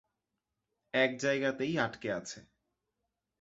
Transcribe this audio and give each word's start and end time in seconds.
একজায়গাতেই 0.93 1.73
আটকে 1.77 2.09
আছে। 2.11 2.39